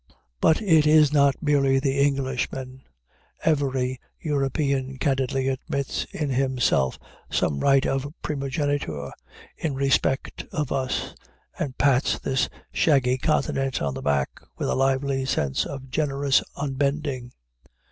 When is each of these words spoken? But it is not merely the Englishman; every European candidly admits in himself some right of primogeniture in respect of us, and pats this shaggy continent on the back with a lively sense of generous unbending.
But 0.39 0.63
it 0.63 0.87
is 0.87 1.13
not 1.13 1.35
merely 1.43 1.77
the 1.77 1.99
Englishman; 1.99 2.81
every 3.43 3.99
European 4.19 4.97
candidly 4.97 5.47
admits 5.47 6.05
in 6.05 6.31
himself 6.31 6.97
some 7.29 7.59
right 7.59 7.85
of 7.85 8.11
primogeniture 8.23 9.11
in 9.55 9.75
respect 9.75 10.43
of 10.51 10.71
us, 10.71 11.13
and 11.59 11.77
pats 11.77 12.17
this 12.17 12.49
shaggy 12.73 13.19
continent 13.19 13.79
on 13.79 13.93
the 13.93 14.01
back 14.01 14.41
with 14.57 14.69
a 14.69 14.73
lively 14.75 15.23
sense 15.23 15.67
of 15.67 15.91
generous 15.91 16.41
unbending. 16.57 17.33